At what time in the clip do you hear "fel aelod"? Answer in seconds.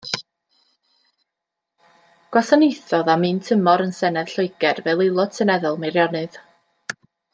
4.89-5.39